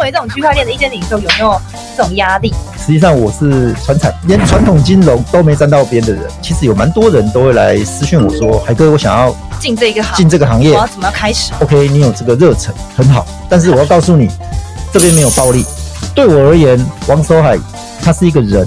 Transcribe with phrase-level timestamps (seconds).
[0.00, 1.60] 为这种区块链的一些领袖，有没有
[1.96, 2.52] 这种压力？
[2.78, 6.22] 实际上，我是传产，连传统金融都没沾到边的人。
[6.40, 14.28] 其实有蛮多人都会来私讯我说：“海哥，我想要进这个行，进这个行业，我要怎么样开始？”OK，你有这个热忱很好，但是我要告诉你，
[14.92, 15.64] 这边没有暴利。
[16.14, 17.56] 对我而言，王守海
[18.02, 18.66] 他是一个人，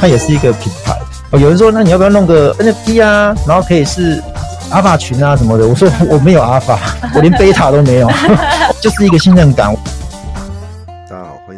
[0.00, 0.96] 他也是一个品牌。
[1.30, 3.34] 哦，有人说，那你要不要弄个 NFT 啊？
[3.46, 4.22] 然后可以是
[4.70, 5.66] 阿法群啊什么的。
[5.66, 6.78] 我说我没有阿法，
[7.14, 8.10] 我连贝塔都没有，
[8.80, 9.74] 就是一个信任感。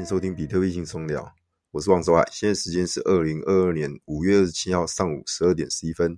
[0.06, 1.34] 收听比特币轻松聊，
[1.73, 2.24] 我是王守海。
[2.30, 6.16] 现在时间是二零二二年五月二十七号上午十二点十一分，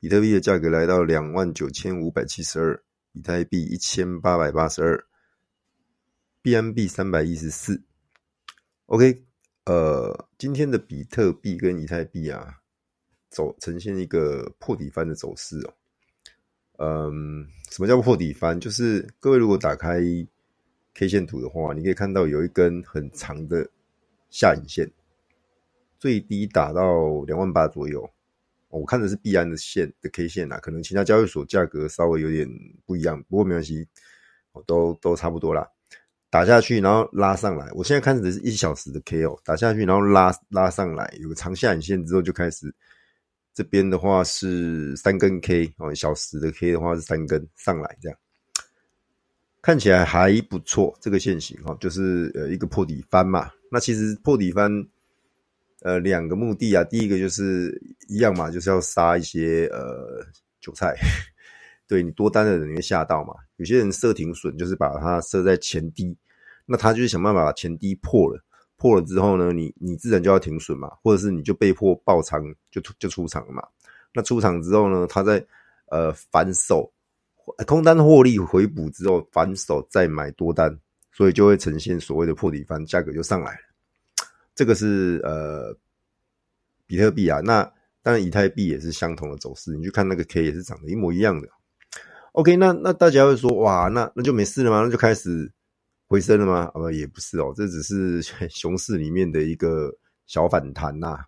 [0.00, 2.82] 比特币的价格来到两万九千五百七十二，
[3.12, 5.06] 以太币一千八百八十二
[6.42, 7.80] ，BNB 三百一十四。
[8.86, 9.24] OK，
[9.66, 12.58] 呃，今天的比特币跟以太币啊。
[13.30, 15.74] 走呈现一个破底翻的走势哦，
[16.78, 18.58] 嗯，什么叫破底翻？
[18.58, 20.00] 就是各位如果打开
[20.98, 23.68] K 线图的话，你可以看到有一根很长的
[24.30, 24.90] 下影线，
[25.98, 28.08] 最低打到两万八左右。
[28.70, 32.48] 我看的是币安的线的 K 线啊，可能其他交易所价格稍微有点
[32.86, 33.86] 不一样，不过没关系，
[34.66, 35.68] 都都差不多啦。
[36.30, 37.70] 打下去，然后拉上来。
[37.72, 42.74] 我现在看的是一小时的 K 哦，打下去，然后拉拉上来，有个长下影线之后就开始。
[43.52, 48.18] 这边的话是三根 K 哦，小时的 K 的话是三根上来，这样
[49.66, 50.96] 看起来还不错。
[51.00, 53.50] 这个线型哈，就是呃一个破底翻嘛。
[53.68, 54.70] 那其实破底翻
[55.82, 60.24] 呃两个目的啊，第一个就是一样嘛，就是要杀一些呃
[60.60, 60.94] 韭菜，
[61.88, 63.34] 对你多单的人你会吓到嘛。
[63.56, 66.16] 有些人设停损，就是把它设在前低，
[66.64, 68.40] 那他就是想办法把前低破了。
[68.76, 73.64] 破了之后呢，你你自然就要停损嘛，或者是你就被迫爆仓就就出场了嘛。
[74.14, 75.44] 那出场之后呢，他在
[75.86, 76.88] 呃反手
[77.66, 80.76] 空单获利回补之后反手再买多单，
[81.12, 83.60] 所以就会呈现所谓的破底翻，价格就上来了。
[84.54, 85.76] 这个是呃
[86.86, 87.62] 比特币啊，那
[88.02, 91.48] 当然以太币也是相同的走势，你去看那个 K 也是长得一模一样的。
[92.32, 94.82] OK，那那大家会说哇，那那就没事了吗？
[94.82, 95.50] 那就开始。
[96.08, 96.70] 回升了吗？
[96.72, 99.92] 啊，也不是哦，这只是 熊市里面的一个
[100.28, 101.18] 小反弹呐。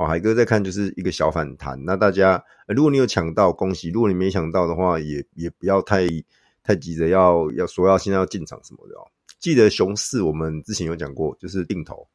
[0.00, 1.78] 好，海哥在看就是一个小反弹。
[1.84, 6.06] 那大家，如果你有抢到，恭喜；如果你没抢到的话，也也不要太
[6.62, 9.04] 太急着要要说要现在要进场什么的哦。
[9.38, 12.08] 记得熊市我们之前有讲过，就是定投、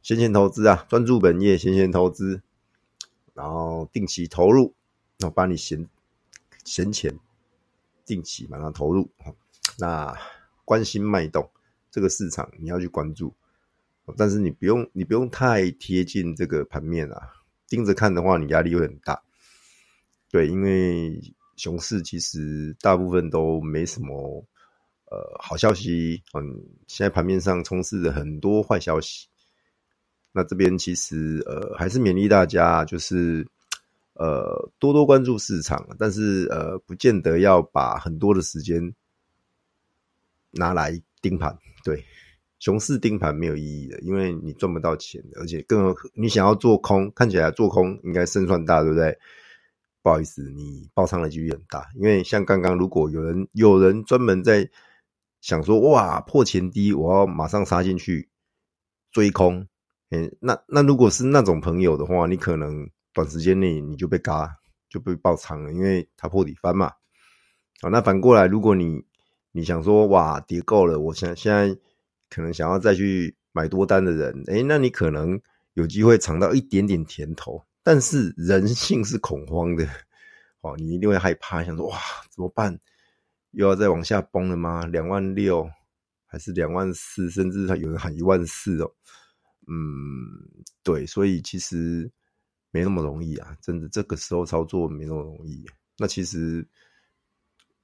[0.00, 2.40] 闲钱投资啊，专注本业，闲钱投资，
[3.34, 4.72] 然后定期投入，
[5.18, 5.88] 然后把你闲
[6.64, 7.18] 闲钱
[8.06, 9.10] 定期把它投入。
[9.76, 10.16] 那。
[10.64, 11.50] 关心脉动，
[11.90, 13.32] 这个市场你要去关注，
[14.16, 17.18] 但是你不用你不用太贴近这个盘面啊，
[17.68, 19.22] 盯着看的话，你压力会很大。
[20.30, 21.20] 对，因为
[21.56, 24.44] 熊市其实大部分都没什么
[25.10, 29.28] 呃好消息，嗯，现在盘面上充斥着很多坏消息。
[30.32, 33.46] 那这边其实呃还是勉励大家，就是
[34.14, 38.94] 呃多多关注市场，但是呃不见得要把很多的时间。
[40.50, 42.02] 拿来盯盘，对，
[42.58, 49.16] 熊市盯盘没有意义的，因为你赚不到钱，而且更你想要做空，看起来做空应该胜算大，对不对？
[50.02, 54.68] 不好意思，你爆仓的几率很大，因为像刚刚如果有人有人专门在
[55.40, 58.28] 想说哇破前低，我要马上杀进去
[59.12, 59.66] 追空，
[60.10, 64.56] 嗯，那那如果是那种朋友的话，你可能短时间内你就被嘎
[64.88, 66.92] 就被爆仓了，因为它破底翻嘛。
[67.80, 69.04] 好，那反过来如果你
[69.52, 71.76] 你想说哇跌够了，我想现在
[72.30, 75.40] 可能想要再去买多单的人，诶，那你可能
[75.74, 79.88] 有机会尝到一点点甜头，但是人性是恐慌的，
[80.60, 81.98] 哦，你一定会害怕，想说哇
[82.30, 82.78] 怎么办？
[83.52, 84.84] 又要再往下崩了吗？
[84.86, 85.68] 两万六
[86.26, 88.92] 还是两万四，甚至有人喊一万四哦，
[89.66, 92.10] 嗯，对，所以其实
[92.70, 95.64] 没那么容易啊，真的这个时候操作没那么容易。
[95.96, 96.66] 那其实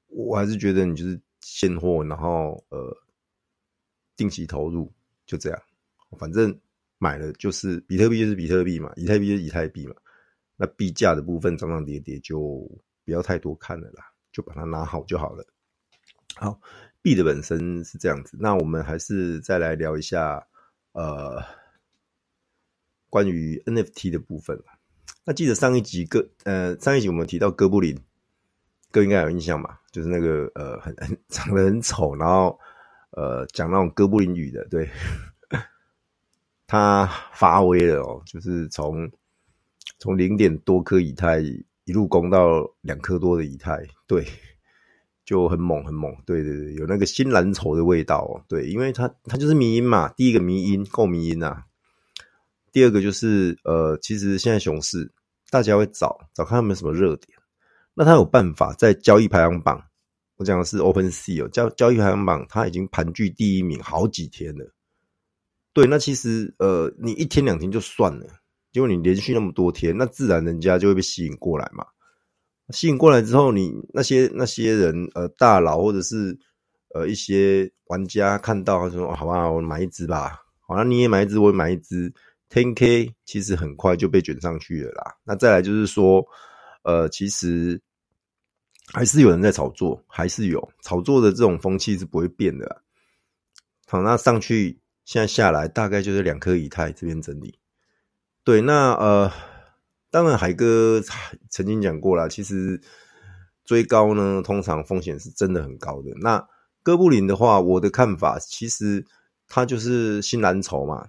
[0.09, 1.21] 我还是觉得你就是。
[1.47, 2.97] 现货，然后呃，
[4.17, 4.93] 定期投入，
[5.27, 5.63] 就这样。
[6.19, 6.57] 反正
[6.99, 9.95] 买了就是比特币，就是比特币嘛；以太币就是以太币嘛。
[10.57, 12.39] 那币价的部分涨涨跌跌，就
[13.05, 15.45] 不要太多看了啦，就把它拿好就好了。
[16.37, 16.61] 好，
[17.03, 18.37] 币的本身是这样子。
[18.41, 20.47] 那我们还是再来聊一下
[20.93, 21.43] 呃，
[23.11, 24.57] 关于 NFT 的部分。
[25.25, 27.99] 那记得上一集哥呃，上一集我们提到哥布林。
[28.93, 29.81] 哥应该有印象吧？
[29.91, 32.57] 就是那个呃，很很长得很丑，然后
[33.17, 34.89] 呃，讲那种哥布林语的，对，
[36.67, 39.11] 他发威了哦，就是从
[39.99, 44.27] 从零点多颗以太一路攻到两颗多的以太，对，
[45.25, 48.43] 就很猛很猛，对对对，有那个新蓝筹的味道哦。
[48.49, 51.65] 对，因为它它就是迷因嘛，第一个迷因够迷因啊。
[52.73, 55.13] 第二个就是呃，其实现在熊市，
[55.51, 57.39] 大家会找找看有没有什么热点，
[57.95, 59.85] 那他有办法在交易排行榜，
[60.37, 64.73] 我讲的是 OpenSea 哦，交交易排行榜，它已经盘踞第一名好几天了。
[65.73, 68.27] 对，那其实呃，你一天两天就算了，
[68.73, 71.85] 结果你连续那么多天，那自然人家就会被吸引过来嘛。
[72.71, 76.39] 吸引过来之后，你那些那些人呃，大佬或者是
[76.95, 82.13] 呃一些玩家看到，他说：“好吧，我买一只吧。”好，那你也买一只，我也买一只。
[82.49, 85.17] Ten K 其实很快就被卷上去了啦。
[85.25, 86.25] 那再来就是说，
[86.85, 87.81] 呃，其实
[88.93, 92.83] 还是有人在炒作，还是有炒作的这种风气是不会变的。
[93.87, 97.59] 好，那上去现在下来大概就是两颗以太这边整理。
[98.43, 99.33] 对，那呃，
[100.11, 101.03] 当然海哥
[101.49, 102.81] 曾经讲过啦，其实
[103.65, 106.11] 追高呢，通常风险是真的很高的。
[106.21, 106.47] 那
[106.83, 109.05] 哥布林的话，我的看法其实
[109.49, 111.09] 它就是新蓝筹嘛。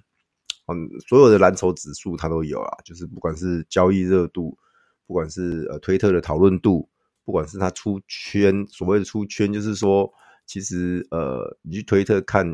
[0.67, 4.57] 嗯，所有的蓝筹指数它都有啊，就是不管是交易热度，
[5.05, 6.89] 不管是呃推特的讨论度，
[7.25, 10.09] 不管是它出圈，所谓的出圈，就是说，
[10.45, 12.45] 其实呃，你去推特看，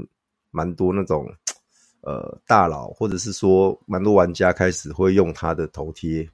[0.50, 1.28] 蛮多那种
[2.02, 6.28] 呃大佬，或者是说蛮多玩家开始会用他的头贴，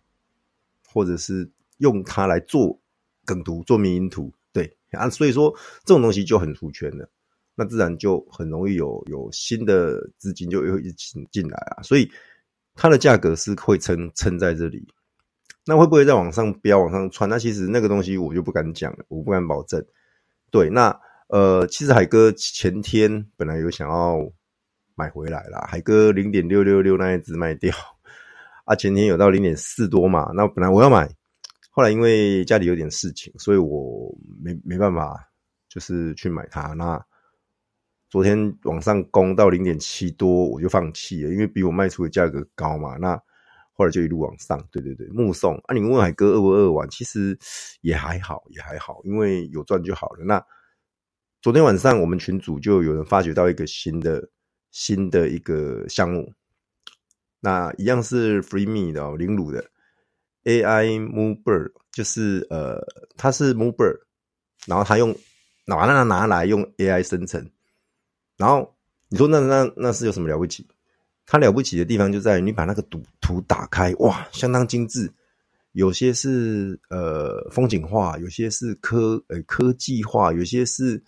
[0.87, 1.49] 或者是
[1.79, 2.79] 用它来做
[3.25, 5.51] 梗图、做迷因图，对啊，所以说
[5.83, 7.09] 这种东西就很出圈了。
[7.59, 12.07] 那自然就很容易有有新的资金就会一起进来啊，所以
[12.75, 14.87] 它的价格是会撑撑在这里。
[15.67, 17.29] 那会不会再往上飙、往上窜？
[17.29, 19.83] 那其实那个东西我就不敢讲，我不敢保证。
[20.49, 20.97] 对，那
[21.27, 24.17] 呃，其实海哥前天本来有想要
[24.95, 27.75] 买回来啦，海哥零点六六六那一只卖掉
[28.65, 31.09] 啊，前天有到零点四多嘛，那本来我要买，
[31.69, 35.29] 后来因为家里有点事情，所以我没没办法，
[35.67, 37.03] 就是去买它那。
[38.09, 42.95] 昨天往上攻到零点七多，我就放弃了，因为比我卖出的价格高嘛。
[42.95, 43.21] 那
[43.77, 45.73] 后来就一路往上，对对对，目送啊！
[45.73, 46.89] 你问海哥饿不饿玩？
[46.89, 47.37] 其实
[47.81, 50.25] 也还好，也还好，因为有赚就好了。
[50.25, 50.43] 那
[51.43, 54.27] 昨天晚上我们群组就有人发掘到一个新的
[54.71, 56.33] 新的一个项目，
[57.39, 59.63] 那一样是 Free Me 的哦，零卤的
[60.45, 62.83] AI Mover，就是呃，
[63.15, 63.99] 它是 Mover，
[64.65, 65.15] 然后他用
[65.65, 67.47] 拿那拿来用 AI 生成。
[68.37, 68.75] 然后
[69.09, 70.67] 你说那那那是有什么了不起？
[71.27, 75.11] 它了不起的地方就在于你把那个图图打开，哇，相当精致。
[75.73, 81.03] 有些是呃风景画，有些是科呃科技画，有些是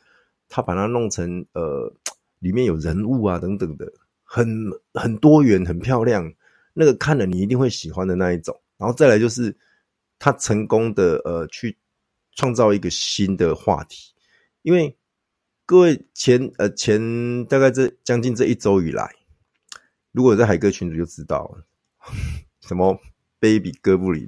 [0.50, 1.92] 他把它弄成呃
[2.40, 3.92] 里面有人物啊等等的，
[4.24, 4.46] 很
[4.94, 6.32] 很多元，很漂亮。
[6.74, 8.56] 那个看了你一定会喜欢的那一种。
[8.78, 9.56] 然后再来就是
[10.20, 11.76] 他成功的呃去
[12.36, 14.14] 创造一个新的话题，
[14.62, 14.94] 因为。
[15.66, 19.08] 各位前呃前大概这将近这一周以来，
[20.12, 21.58] 如果在海哥群组就知道，
[22.62, 23.00] 什么
[23.40, 24.28] baby 哥布林，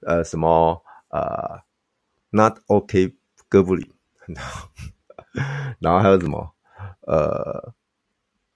[0.00, 1.62] 呃什么呃
[2.30, 3.16] not OK
[3.48, 3.90] 哥布林，
[5.78, 6.54] 然后还有什么
[7.02, 7.72] 呃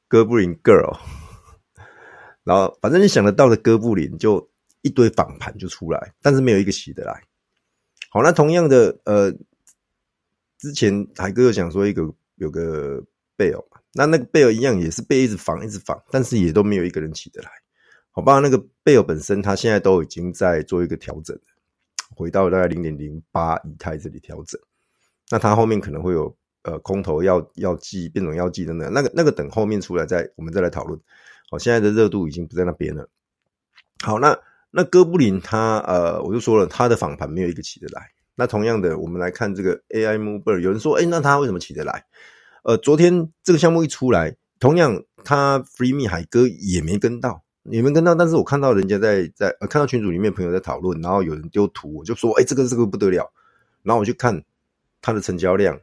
[0.09, 0.99] 哥布林 girl，
[2.45, 4.51] 然后反正你想得到的哥布林就
[4.83, 7.23] 一堆仿盘就出来，但是没有一个起得来。
[8.11, 9.33] 好，那同样的呃。
[10.57, 13.05] 之前海哥有讲说一个有个
[13.37, 13.63] 贝尔，
[13.95, 17.51] 那那个贝尔一样也是被一直仿一直仿，但是也都没有一个人起得来。
[18.11, 21.37] 好吧，那个贝尔本身他现在都已经在做一个调整，
[22.15, 24.61] 回到大概零点零八以太这里调整。
[25.31, 31.01] 那他后面可能会有呃空头药药剂变种药剂等等，那个那个等后面出来再我们再来讨论。
[31.51, 33.09] 好，现在的热度已经不在那边了。
[34.05, 34.39] 好，那
[34.71, 38.11] 那哥布林他呃我就说了，他的仿盘没有一个起得来。
[38.37, 42.05] 那同样的，我们来看这个 AI Moonbird，有人说，哎，那他为什么起得来？
[42.65, 48.15] 呃，昨天这个项目一出来，同样他 Free Me 海哥也没跟到，也没跟到。
[48.15, 53.33] 但是我看到人家在在呃，看到群组里面朋友在讨论，然后有人丢图，我就说，哎，这个这个不得了。
[53.83, 54.43] 然后我去看
[55.01, 55.79] 它的成交量，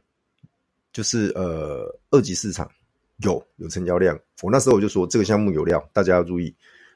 [0.92, 2.70] 就是呃二级市场
[3.18, 4.18] 有有成交量。
[4.42, 6.54] 我那时候我就说这个项目有料，大家要注意。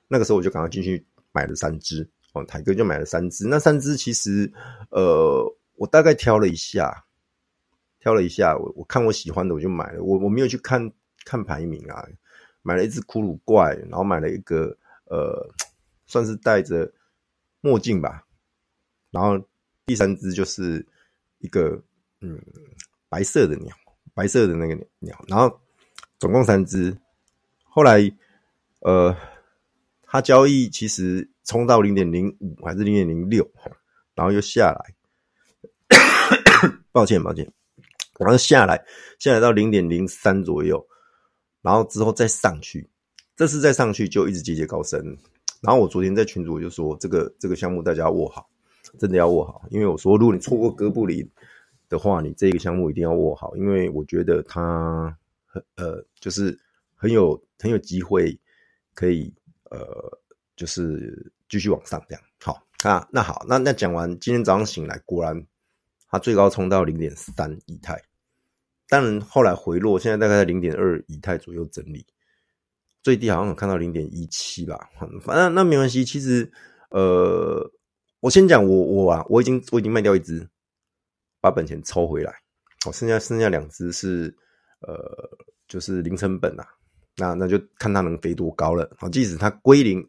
[0.08, 2.08] 那个时候我就赶快进去买了三只。
[2.32, 4.52] 哦，台哥就买了三只，那三只其实，
[4.90, 5.42] 呃，
[5.76, 7.05] 我大概挑了一下，
[8.06, 10.92] 挑了一下，我我看我喜欢的我就买了，我我没有去看
[11.24, 12.06] 看排名啊，
[12.62, 15.52] 买了一只骷髅怪，然后买了一个呃，
[16.06, 16.88] 算是戴着
[17.60, 18.24] 墨镜吧，
[19.10, 19.44] 然后
[19.86, 20.86] 第三只就是
[21.38, 21.82] 一个
[22.20, 22.40] 嗯
[23.08, 23.74] 白色的鸟，
[24.14, 25.60] 白色的那个鸟，然后
[26.20, 26.96] 总共三只，
[27.64, 28.00] 后来
[28.82, 29.16] 呃。
[30.08, 33.50] 它交易其实冲到零点零五还是零点零六，
[34.14, 34.94] 然后又下来，
[36.92, 37.52] 抱 歉抱歉，
[38.18, 38.82] 然后下来
[39.18, 40.86] 下来到零点零三左右，
[41.62, 42.88] 然后之后再上去，
[43.36, 45.16] 这次再上去就一直节节高升。
[45.60, 48.48] 然后我昨天在群组就说，这个这个项目大家握好，
[48.98, 51.28] 真的要握好，因为我说如果你错过哥布林
[51.88, 56.56] 的话，你这个项目一定要握好，因为我觉得它很呃就是
[56.94, 58.38] 很有很有机会
[58.94, 59.32] 可以
[59.70, 59.80] 呃
[60.56, 62.22] 就是继续往上这样。
[62.40, 65.46] 好啊，那好，那那讲完，今天早上醒来，果然
[66.08, 68.00] 它最高冲到零点三以太，
[68.88, 72.06] 当然后来回落，现在大概在零点二以太左右整理。
[73.02, 76.04] 最低好像有看到零点一七吧，反正那没关系。
[76.04, 76.50] 其实，
[76.90, 77.64] 呃，
[78.18, 80.44] 我先讲我我啊，我已经我已经卖掉一只，
[81.40, 82.34] 把本钱抽回来，
[82.84, 84.36] 我剩下剩下两只是
[84.80, 84.96] 呃，
[85.68, 86.66] 就是零成本啊。
[87.16, 88.90] 那那就看它能飞多高了。
[88.98, 90.04] 好，即使它归零，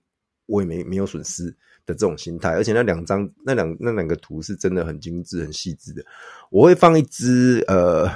[0.48, 1.56] 我也没没有损失
[1.88, 2.51] 的这种心态。
[2.51, 6.06] 而且那两张那两那两个图是真的很精致、很细致的。
[6.51, 8.08] 我会放一只呃，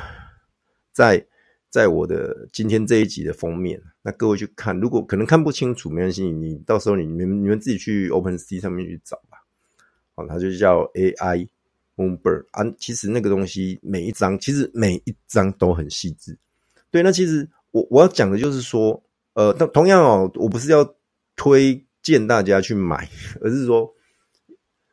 [0.94, 1.26] 在。
[1.72, 9.38] 在我的今天这一集的封面，那各位去看，如果可能看不清楚，没关系，你到时候你们你们自己去 Open C 上面去找吧。
[10.14, 11.48] 好，它就叫 AI
[11.96, 12.70] Moonbird 啊。
[12.78, 16.38] 其实那个东西每一张，其实每一张都很细致。
[16.92, 19.02] 对，那其实我我要讲的就是说，
[19.36, 20.84] 呃，同同样哦，我不是要
[21.38, 23.10] 推荐大家去买，
[23.42, 23.94] 而是说，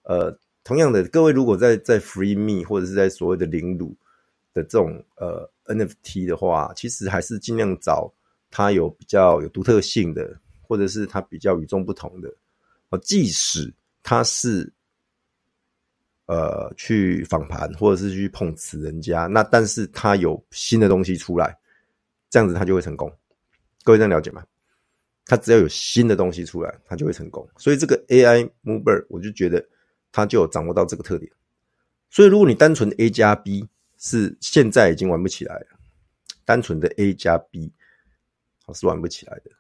[0.03, 3.95] 呃，同样的，各位如果在在 Free Me 或者是在所谓的零卤
[4.53, 5.51] 的这种呃。
[5.69, 8.11] NFT 的话，其实还是尽量找
[8.51, 12.35] 它有比较有独特性的，或者是它比较与众不同的。
[12.89, 13.71] 哦，即使
[14.03, 14.73] 它是
[16.25, 21.55] 呃去访盘或者是去碰瓷人家，那但是它有新的东西出来，
[22.31, 23.13] 这样子它就会成功。
[23.85, 24.43] 各位这样了解吗？
[25.29, 27.49] 它只要有新的东西出来，它就会成功。
[27.57, 29.65] 所以这个 AI Moonbird，我就觉得
[30.11, 31.31] 它就有掌握到这个特点。
[32.11, 33.65] 所以如果你单纯 A 加 B。
[34.01, 35.67] 是现在已经玩不起来了，
[36.45, 37.69] 单纯的 A 加 B，
[38.65, 39.51] 好是玩不起来的。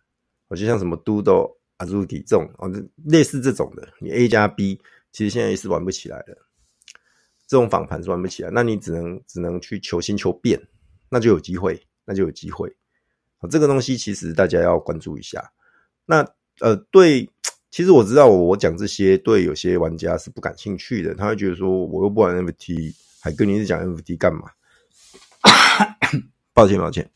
[0.46, 2.70] 我就像什么 Doodle、Azuki 这种哦，
[3.04, 6.38] 类似这种的，你 A 加 B，其实现在也是玩不起来的。
[7.48, 10.62] 这种访盘是玩不起来，那你只能只能去求新求变，
[11.08, 12.72] 那就有机会，那就有机会。
[13.50, 15.42] 这个东西其实大家要关注一下。
[16.10, 16.26] 那
[16.60, 17.28] 呃，对，
[17.70, 22.94] 其实我知道我讲这些对有些玩家是不感兴趣的，他会觉得说我又不玩 NFT。
[23.20, 24.48] 海哥，你是讲 NFT 干嘛？
[26.54, 27.10] 抱歉，抱歉。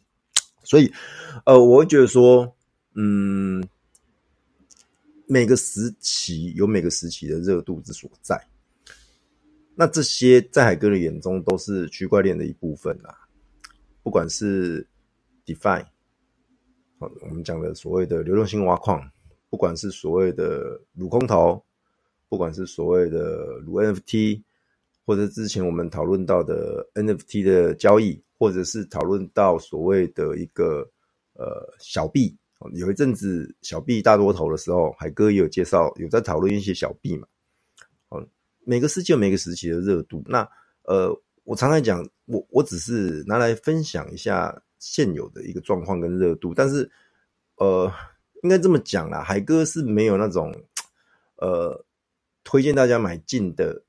[0.64, 0.92] 所以，
[1.46, 2.54] 呃，我会觉得说，
[2.96, 3.64] 嗯，
[5.26, 8.36] 每个时期有每个时期的热度之所在。
[9.76, 13.16] 那这些在海哥的眼中都是区块链的一部分啦。
[14.02, 14.86] 不管是
[15.46, 15.86] Define，
[17.22, 19.02] 我们讲的所谓的流动性挖矿，
[19.50, 21.62] 不管是所谓的撸空投，
[22.28, 24.42] 不管是所谓的撸 NFT。
[25.04, 30.88] 或者之前我们讨论到的 NFT 的交易，或者是讨论到所谓的一个
[31.34, 32.36] 呃小币，
[32.74, 37.26] 有一阵子小币大多头的时候，海哥也有介绍，有在讨论一些小币嘛。
[38.10, 38.24] 哦，
[38.60, 40.22] 每个世界每个时期的热度。
[40.24, 40.48] 那
[40.84, 46.90] 呃，我常常讲，我我只是拿来分享一下现有的一个状况跟热度，但是
[47.54, 47.88] 呃，
[48.42, 50.52] 应该这么讲啦，海哥是没有那种
[51.36, 51.84] 呃
[52.42, 53.84] 推荐大家买进的。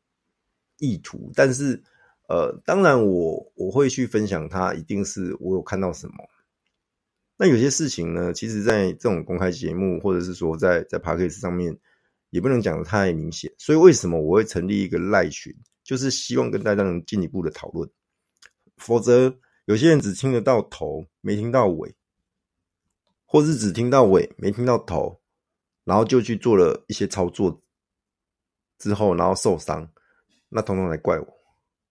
[0.80, 1.82] 意图，但是，
[2.28, 6.16] 呃，当然我我会去分享它，一定是我有看到什么。
[7.38, 11.78] 那有些事情呢，其实，在这种公开节目，或者是说在在 Podcast 上面，
[12.32, 13.54] 也不能讲的太明显。
[13.58, 17.90] 所以，为什么我会成立一个赖群，就是希望跟大家能进一步的讨论。
[18.76, 19.34] 否则，
[19.66, 21.96] 有些人只听得到头，没听到尾，
[23.26, 25.22] 或是只听到尾，没听到头，
[25.84, 27.62] 然后就去做了一些操作
[28.78, 29.90] 之后，然后受伤。
[30.50, 31.28] 那统统来怪我，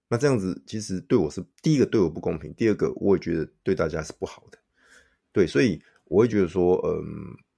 [0.06, 4.58] 那这样子其实对我是第一个对我不公平，第二个我也觉得对大家是不好的，
[5.32, 7.02] 对，所以我会觉得说，嗯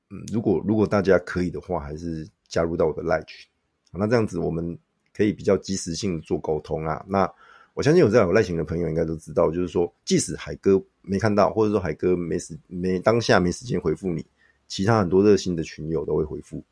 [0.09, 3.51] 嗯，如果如果大家可以的话，还是加入到我的 Line 群，
[3.93, 4.79] 那这样子我们
[5.13, 7.05] 可以比较及时性做沟通啊。
[7.07, 7.31] 那
[7.75, 14.25] 我相信有在有耐心的朋友应该都知道，就是说，即使海哥没看到，或者说海哥没时没当下没时间回复你，
[14.67, 16.65] 其他很多热心的群友都会回复，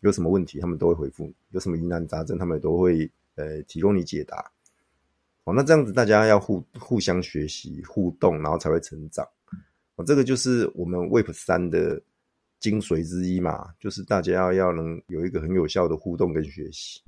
[0.00, 3.10] 有什么问题他们都会回复，有什么疑难杂症他们也都会。
[3.36, 4.50] 呃，提供你解答，
[5.44, 9.26] 哦，那这样子大家要互互相学习、互动，然后才会成长。
[9.94, 11.98] 哦，这个就是我们 Web 三的
[12.58, 17.00] 精髓之一嘛，就是大家要要能有一个很有效的互动跟学习。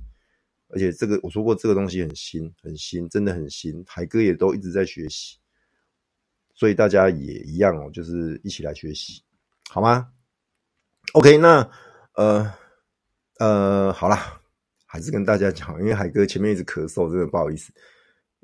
[0.73, 3.83] 而且这个我说过，这个东西很新，很新，真的很新。
[3.87, 5.37] 海哥也都一直在学习，
[6.53, 9.23] 所以大家也一样哦，就是一起来学习，
[9.69, 10.11] 好吗
[11.13, 11.69] ？OK，那
[12.15, 12.53] 呃
[13.39, 14.39] 呃，好啦。
[14.85, 17.73] 还是跟大家讲，因为海哥前面一直咳嗽，真的不好意思。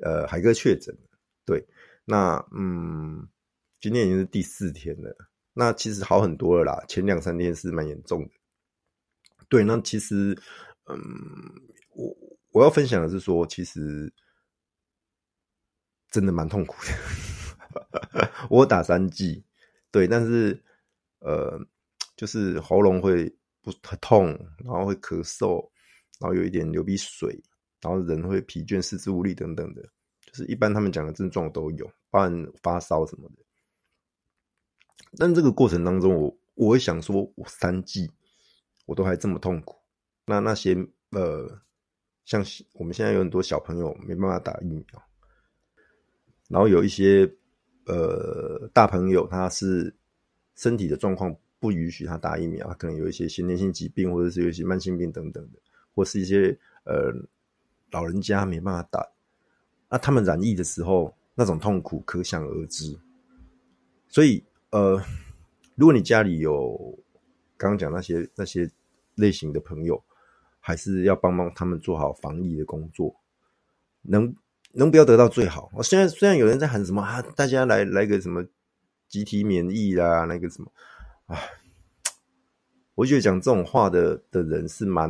[0.02, 0.98] 呃，海哥确诊，
[1.46, 1.64] 对，
[2.06, 3.30] 那嗯，
[3.80, 5.16] 今天已经是第四天了，
[5.54, 8.32] 那其实好很多了啦，前两三天是蛮严重的，
[9.48, 10.36] 对，那其实，
[10.88, 10.98] 嗯，
[12.60, 14.14] 我要分享的是说，其实
[16.12, 16.76] 真的蛮痛苦
[18.12, 19.42] 的， 我打三剂，
[19.92, 20.62] 对，但是
[21.20, 21.58] 呃，
[22.18, 25.70] 就是喉咙会不痛，然后会咳嗽，
[26.20, 27.42] 然后有一点流鼻水。
[27.82, 29.82] 然后人会疲倦、四肢无力等等的，
[30.26, 33.36] 就是一般他们讲的症状都有，包含发烧什么的。
[35.16, 38.12] 但这个过程当中我，我我会想说，我三剂
[38.86, 39.78] 我都还这么痛苦，
[40.26, 40.76] 那那些
[41.12, 41.62] 呃，
[42.30, 44.84] 像我们现在有很多小朋友没办法打疫苗，
[46.48, 47.28] 然后有一些
[47.88, 49.92] 呃大朋友他是
[50.54, 55.58] 身体的状况不允许他打疫苗，他可能有一些先天性疾病，或者是有一些慢性病等等的，
[55.96, 57.12] 或是一些呃。
[57.92, 59.04] 老人家没办法打，
[59.90, 62.96] 那他们染疫的时候那种痛苦可想而知。
[64.08, 65.02] 所以，呃，
[65.74, 66.78] 如果你家里有
[67.58, 68.70] 刚刚讲那些那些
[69.16, 70.00] 类型的朋友，
[70.70, 73.16] 还是要帮帮他们做好防疫的工作，
[74.04, 74.36] 能
[74.74, 75.72] 能不要得到最好。
[75.74, 78.46] 我现在虽然有人在喊什么啊，大家来来个什么
[79.08, 80.72] 集体免疫啦，那个什么
[81.26, 81.40] 啊，
[82.94, 85.10] 我觉得讲这种话的的人是蛮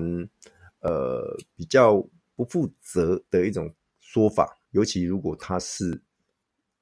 [0.79, 2.07] 呃比较。
[2.39, 6.01] 不负责的一种说法，尤其如果他是，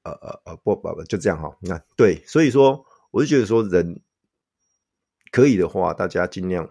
[0.04, 1.58] 呃呃呃，不不不，就这样哈。
[1.60, 4.00] 你看，对，所以说，我就觉得说，人
[5.32, 6.70] 可以的话，大家尽量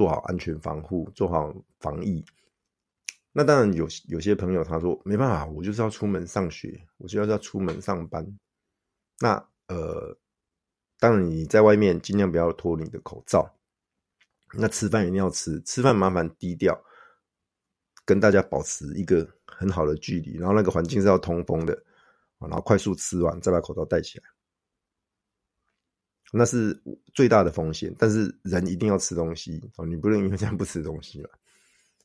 [0.00, 2.24] 做好安全防护，做好防疫。
[3.32, 8.26] 那当然有有些朋友他说没办法，我就是要出门上学，我就要要出门上班。
[9.18, 9.34] 那
[9.68, 10.16] 呃，
[10.98, 13.54] 当然你在外面尽量不要脱你的口罩。
[14.54, 16.82] 那吃饭一定要吃，吃饭麻烦低调。
[18.06, 21.78] 跟大家保持一个很好的距离，然后那个环境是要通风的，
[22.38, 24.24] 然后快速吃完再把口罩戴起来，
[26.32, 26.78] 那是
[27.14, 27.94] 最大的风险。
[27.98, 31.30] 但是人一定要吃东西哦，你不能因为这样不吃东西了。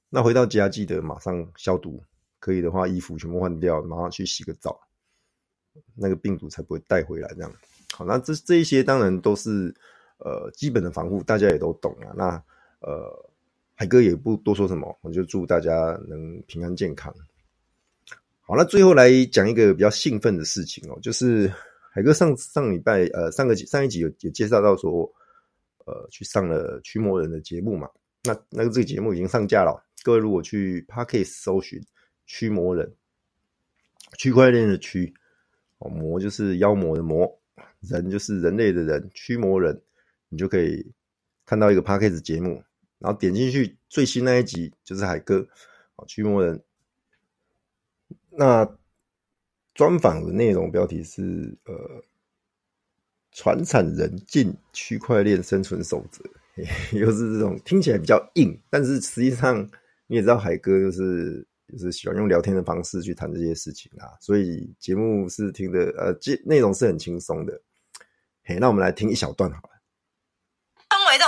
[0.09, 2.03] 那回到家记得马上消毒，
[2.39, 4.79] 可以的话衣服全部换掉，马上去洗个澡，
[5.95, 7.27] 那个病毒才不会带回来。
[7.35, 7.51] 这样
[7.93, 9.73] 好，那这这一些当然都是
[10.17, 12.13] 呃基本的防护，大家也都懂啊。
[12.15, 12.43] 那
[12.79, 13.31] 呃。
[13.77, 17.13] 海哥也不多说什么，我就祝大家能平安健康。
[18.39, 21.51] 好，那最后来讲一个比较兴奋的事情哦，就是
[21.95, 25.09] 海哥上上礼拜呃上个上一集有有介绍到说，
[25.85, 27.89] 呃去上了驱魔人的节目嘛，
[28.25, 31.81] 那那个这个节目已经上架了，各位如果去 Podcast 搜寻
[32.25, 32.93] 驱魔人，
[34.17, 35.13] 区块链的区，
[35.77, 37.33] 哦魔就是妖魔的魔，
[37.79, 39.81] 人就是人类的人，驱魔人，
[40.27, 40.85] 你就可以
[41.45, 42.61] 看到一个 Podcast 节目。
[42.99, 45.47] 然后点进去最新那一集就是海哥
[45.95, 46.61] 啊，驱魔人。
[48.31, 48.65] 那
[49.75, 51.75] 专访的内容标题是呃，
[53.31, 56.23] 传产人进区块链生存守则，
[56.97, 59.61] 又是这种听起来比较硬，但是实际上
[60.07, 67.61] 你也知道海哥就是就是喜欢用聊天的方式去谈这些事情啊，所以节目是听的呃，这内容是很轻松的。
[68.45, 69.74] 嘿，那我们来听一小段好了。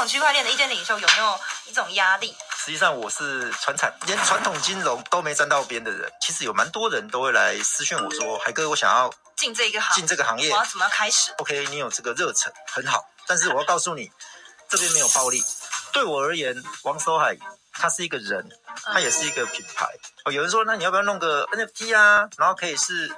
[0.08, 1.40] 区块链的意见领袖，有没有？
[1.66, 2.34] 一种压力。
[2.58, 6.10] 实际上，我是传产，连传统金融都没沾到边的人。
[6.22, 14.12] 其实有蛮多人都会来私讯我说：“海哥，我想要进这个行，进这个行业，我要怎么开始？”OK，你有这个热忱很好，但是我要告诉你，
[14.70, 15.44] 这边没有暴利。
[15.92, 17.38] 对我而言，王守海
[17.74, 18.48] 他是一个人，
[18.84, 19.86] 他也是一个品牌。
[20.26, 22.28] 哦，有人说，那你要不要弄个 NFT 啊？
[22.38, 23.10] 然后可以是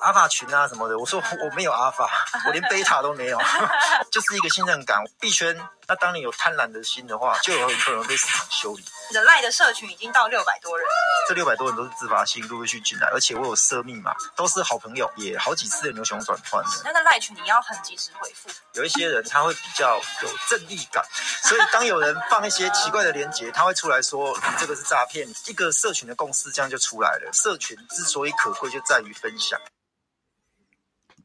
[0.00, 0.98] 阿法群啊什么的。
[0.98, 2.08] 我说我没有阿法，
[2.46, 3.38] 我连贝塔都没有，
[4.10, 5.02] 就是一个信任感。
[5.20, 5.56] 币圈。
[5.88, 8.84] 那当你有贪婪的心的话，就有可能被市场修理。
[9.08, 10.84] 你的赖的社群已经到六百多人，
[11.28, 16.70] 这六百多人都是自发性陆续进来，而且我有设密码，都是好朋友，也好几次的牛熊转换的。
[16.82, 18.50] 那个赖群你要很及时回复。
[18.72, 21.06] 有一些人他会比较有正义感，
[21.44, 25.26] 所以当有人放一些奇怪的链接，他会出来说你这个是诈片。
[25.48, 27.30] 一个社群的共识这样就出来了。
[27.32, 29.58] 社群之所以可贵，就在于分享。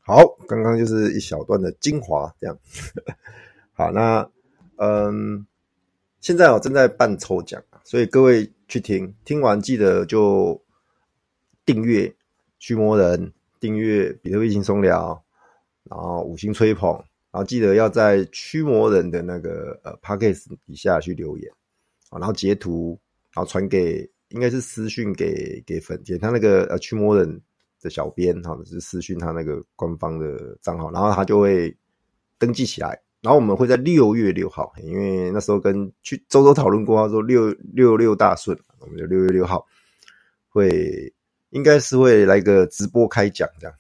[0.01, 2.57] 好，刚刚就是一小段的精华，这样。
[3.73, 4.29] 好，那。
[4.83, 5.45] 嗯，
[6.21, 10.59] 现在我正在办抽奖，所以各位去听，听完记得就
[11.63, 12.11] 订阅
[12.57, 15.23] 驱魔人，订阅比特币轻松聊，
[15.83, 16.91] 然后五星吹捧，
[17.29, 21.53] 然后记得要在驱魔人的那个呃 p o c c a g t 底下去留言，
[22.09, 22.99] 然后截图，
[23.33, 27.41] 然后传给应该是私讯给给粉给他那个呃驱魔人
[27.81, 31.75] 的小编，或者是私讯他那个官方的账号，然后他就会
[32.37, 32.99] 登记起来。
[33.21, 39.63] 然后我们会在六月六号，因为那时候跟去周周讨论过，他说六六六大顺，我们就六月六号
[40.49, 41.13] 会
[41.51, 43.75] 应该是会来个直播开讲这样，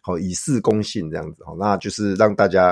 [0.00, 2.68] 好以示公信这样子，好，那就是让大家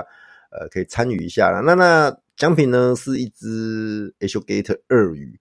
[0.52, 1.60] 呃可以参与一下了。
[1.60, 5.36] 那那奖品呢是一只 Alligator 鳄鱼，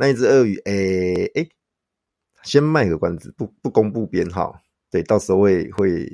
[0.00, 1.46] 那一只鳄鱼，诶、诶、
[2.42, 4.58] 先卖个关子，不不公布编号，
[4.90, 6.06] 对，到时候会会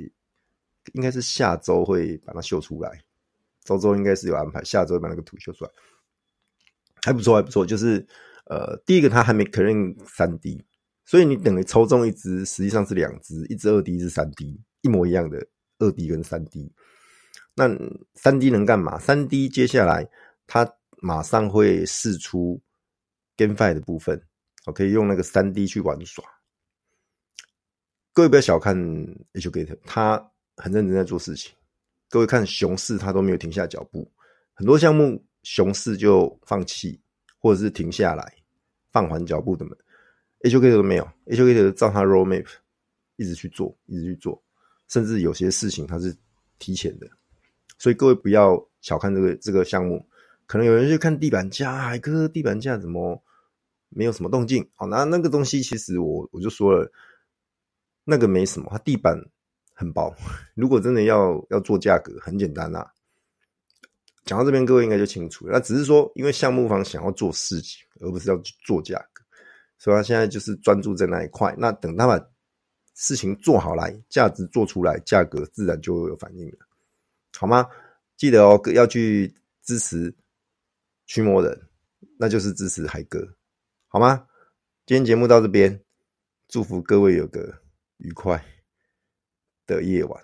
[0.91, 3.01] 应该是下周会把它秀出来，
[3.63, 5.71] 周周应该是有安排，下周把那个图秀出来，
[7.01, 8.05] 还不错还不错，就是
[8.47, 10.61] 呃第一个它还没可认三 D。
[11.05, 15.47] 所以你等于抽中一只，实际上是两只，一只二 D，一只三 D，一模一样的
[15.79, 16.69] 二 D 跟三 D。
[17.55, 17.69] 那
[18.15, 18.99] 三 D 能干嘛？
[18.99, 20.05] 三 D 接下来
[20.45, 22.61] 它马上会释出
[23.37, 24.21] GameFi 的部分，
[24.65, 26.25] 我可以用那个三 D 去玩耍。
[28.11, 28.75] 各位不要小看
[29.33, 31.53] Alligator，他很认真在做事情。
[32.09, 34.11] 各位看熊市，他都没有停下脚步，
[34.53, 36.99] 很多项目熊市就放弃，
[37.37, 38.33] 或者是停下来
[38.91, 39.77] 放缓脚步的们。
[40.39, 42.47] Alligator 都没有，Alligator 照他 roadmap
[43.17, 44.41] 一直去做，一直去做，
[44.87, 46.15] 甚至有些事情他是
[46.57, 47.07] 提前的，
[47.77, 50.03] 所以各位不要小看这个这个项目。
[50.45, 53.21] 可能有人去看地板价，海哥地板价怎么
[53.89, 54.67] 没有什么动静？
[54.75, 56.91] 好，那那个东西其实我我就说了，
[58.03, 59.17] 那个没什么，它地板
[59.73, 60.13] 很薄。
[60.55, 62.85] 如果真的要要做价格，很简单啊。
[64.25, 65.53] 讲到这边，各位应该就清楚了。
[65.53, 69.23] 那只是说，因为项目方想要做事情，而不是要去做价格。
[69.77, 72.19] 所以他现在就是专注在那一块，那等他把
[72.93, 76.57] 事情做好来，价值做出来，价格自然就会有反应了，
[77.37, 77.65] 好吗？
[78.17, 80.13] 记得哦，要去支持
[81.05, 81.69] 驱魔人，
[82.17, 83.25] 那就是支持海哥，
[83.97, 84.27] 好吗？
[84.85, 85.83] 今天节目到这边，
[86.47, 87.63] 祝福各位有个
[87.97, 88.45] 愉快
[89.65, 90.23] 的夜晚，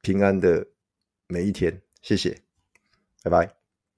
[0.00, 0.66] 平安的
[1.26, 2.40] 每一天，谢谢，
[3.22, 3.59] 拜拜。